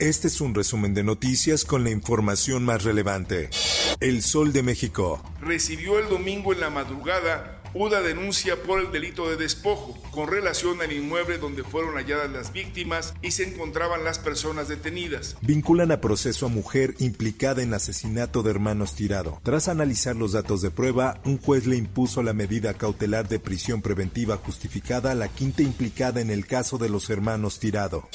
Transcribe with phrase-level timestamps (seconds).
[0.00, 3.50] Este es un resumen de noticias con la información más relevante.
[3.98, 5.20] El Sol de México.
[5.40, 10.80] recibió el domingo en la madrugada una denuncia por el delito de despojo con relación
[10.80, 15.36] al inmueble donde fueron halladas las víctimas y se encontraban las personas detenidas.
[15.42, 19.40] Vinculan a proceso a mujer implicada en asesinato de hermanos tirado.
[19.42, 23.82] Tras analizar los datos de prueba, un juez le impuso la medida cautelar de prisión
[23.82, 28.08] preventiva justificada a la quinta implicada en el caso de los hermanos tirado.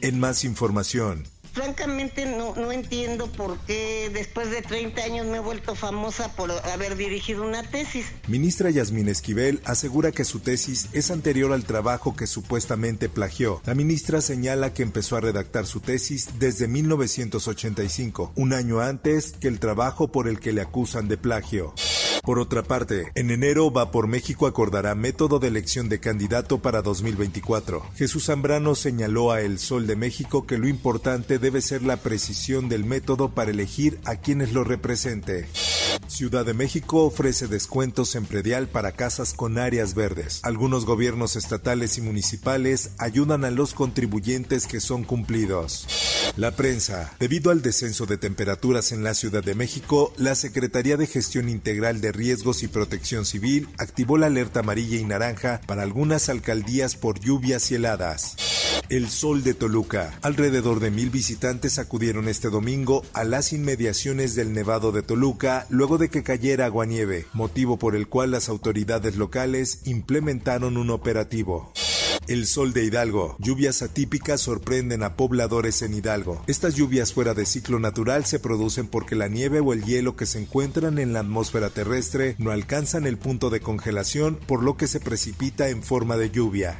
[0.00, 5.40] En más información, Francamente no, no entiendo por qué después de 30 años me he
[5.40, 8.06] vuelto famosa por haber dirigido una tesis.
[8.26, 13.60] Ministra Yasmín Esquivel asegura que su tesis es anterior al trabajo que supuestamente plagió.
[13.64, 19.48] La ministra señala que empezó a redactar su tesis desde 1985, un año antes que
[19.48, 21.74] el trabajo por el que le acusan de plagio.
[22.28, 26.82] Por otra parte, en enero Va por México acordará método de elección de candidato para
[26.82, 27.82] 2024.
[27.96, 32.68] Jesús Zambrano señaló a El Sol de México que lo importante debe ser la precisión
[32.68, 35.48] del método para elegir a quienes lo represente.
[36.06, 40.40] Ciudad de México ofrece descuentos en predial para casas con áreas verdes.
[40.42, 45.86] Algunos gobiernos estatales y municipales ayudan a los contribuyentes que son cumplidos.
[46.38, 47.12] La prensa.
[47.18, 52.00] Debido al descenso de temperaturas en la Ciudad de México, la Secretaría de Gestión Integral
[52.00, 57.18] de Riesgos y Protección Civil activó la alerta amarilla y naranja para algunas alcaldías por
[57.18, 58.36] lluvias y heladas.
[58.88, 60.16] El Sol de Toluca.
[60.22, 65.98] Alrededor de mil visitantes acudieron este domingo a las inmediaciones del Nevado de Toluca luego
[65.98, 71.72] de que cayera aguanieve, motivo por el cual las autoridades locales implementaron un operativo.
[72.28, 73.36] El sol de Hidalgo.
[73.38, 76.42] Lluvias atípicas sorprenden a pobladores en Hidalgo.
[76.46, 80.26] Estas lluvias fuera de ciclo natural se producen porque la nieve o el hielo que
[80.26, 84.88] se encuentran en la atmósfera terrestre no alcanzan el punto de congelación, por lo que
[84.88, 86.78] se precipita en forma de lluvia.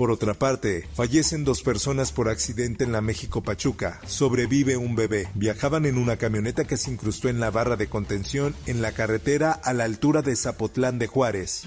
[0.00, 4.00] Por otra parte, fallecen dos personas por accidente en la México Pachuca.
[4.06, 5.28] Sobrevive un bebé.
[5.34, 9.52] Viajaban en una camioneta que se incrustó en la barra de contención en la carretera
[9.52, 11.64] a la altura de Zapotlán de Juárez.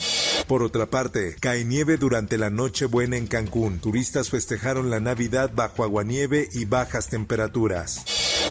[0.48, 3.78] Por otra parte, cae nieve durante la noche buena en Cancún.
[3.78, 8.04] Turistas festejaron la Navidad bajo aguanieve y bajas temperaturas.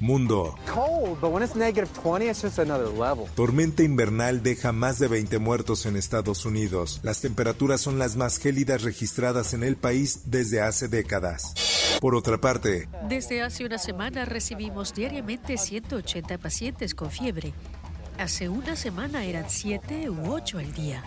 [0.03, 0.57] Mundo.
[0.67, 3.29] cold, but when it's negative 20, it's just another level.
[3.37, 6.99] Tormenta invernal deja más de 20 muertos en Estados Unidos.
[7.05, 11.55] Las temperaturas son las más gélidas registradas en el país desde hace décadas.
[12.01, 17.55] Por otra parte, Desde hace una semana recibimos diariamente 180 pacientes con fiebre.
[18.19, 21.03] Hace una semana eran 7 u 8 al día.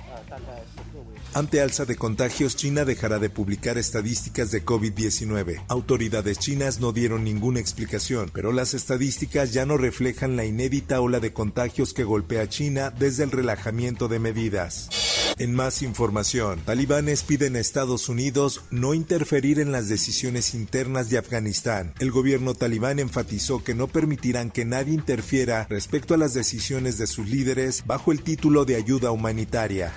[1.34, 5.64] ante alza de contagios, China dejará de publicar estadísticas de COVID-19.
[5.68, 11.20] Autoridades chinas no dieron ninguna explicación, pero las estadísticas ya no reflejan la inédita ola
[11.20, 14.90] de contagios que golpea China desde el relajamiento de medidas.
[15.38, 21.18] En más información, talibanes piden a Estados Unidos no interferir en las decisiones internas de
[21.18, 21.94] Afganistán.
[22.00, 27.08] El gobierno talibán enfatizó que no permitirán que nadie interfiera respecto a las decisiones de
[27.08, 29.94] sus líderes bajo el título de ayuda humanitaria.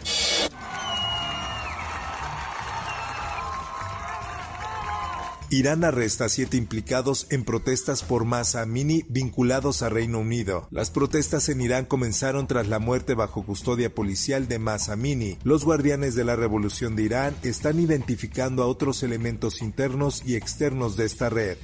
[5.51, 10.69] Irán arresta a siete implicados en protestas por Masa Amini vinculados a Reino Unido.
[10.71, 15.39] Las protestas en Irán comenzaron tras la muerte bajo custodia policial de Masa Amini.
[15.45, 20.99] Los guardianes de la revolución de Irán están identificando a otros elementos internos y externos
[20.99, 21.57] de esta red.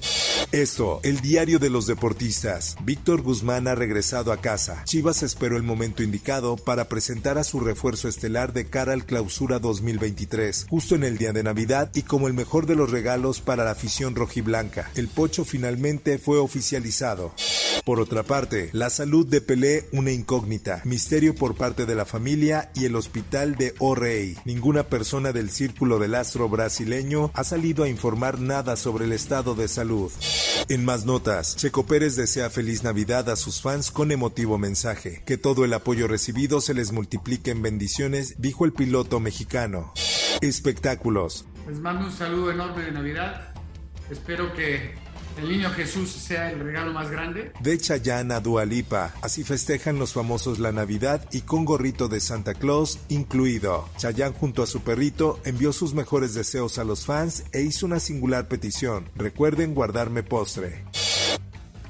[0.51, 2.77] Esto, el diario de los deportistas.
[2.85, 4.83] Víctor Guzmán ha regresado a casa.
[4.85, 9.59] Chivas esperó el momento indicado para presentar a su refuerzo estelar de cara al clausura
[9.59, 13.65] 2023, justo en el día de Navidad y como el mejor de los regalos para
[13.65, 14.91] la afición rojiblanca.
[14.95, 17.35] El pocho finalmente fue oficializado.
[17.85, 22.71] Por otra parte, la salud de Pelé una incógnita, misterio por parte de la familia
[22.75, 24.39] y el hospital de O'Reilly.
[24.47, 29.55] Ninguna persona del círculo del astro brasileño ha salido a informar nada sobre el estado
[29.55, 30.11] de salud.
[30.69, 35.23] En más notas, Checo Pérez desea feliz Navidad a sus fans con emotivo mensaje.
[35.27, 39.93] Que todo el apoyo recibido se les multiplique en bendiciones, dijo el piloto mexicano.
[40.41, 41.45] Espectáculos.
[41.69, 43.54] Les mando un saludo enorme de Navidad.
[44.11, 44.95] Espero que
[45.37, 47.53] el niño Jesús sea el regalo más grande.
[47.61, 52.53] De Chayanne a Dualipa, así festejan los famosos la Navidad y con gorrito de Santa
[52.55, 53.89] Claus incluido.
[53.97, 57.99] Chayanne junto a su perrito envió sus mejores deseos a los fans e hizo una
[57.99, 59.09] singular petición.
[59.17, 60.85] Recuerden guardarme postre.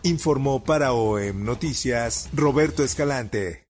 [0.03, 3.65] Informó para OEM Noticias Roberto Escalante.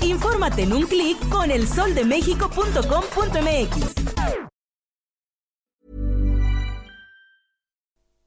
[0.00, 4.01] Infórmate en un clic con elsoldemexico.com.mx.